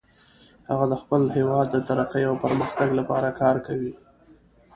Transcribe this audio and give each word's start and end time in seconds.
هغه 0.71 0.85
د 0.89 0.93
خپل 1.01 1.21
هیواد 1.37 1.67
د 1.71 1.77
ترقۍ 1.87 2.23
او 2.29 2.35
پرمختګ 2.45 2.89
لپاره 2.99 3.29
کار 3.41 3.55
کوي 3.67 3.93